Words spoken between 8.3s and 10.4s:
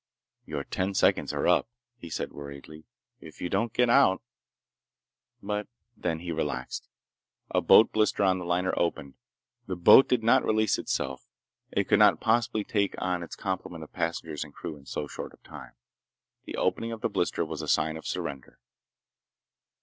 the liner opened. The boat did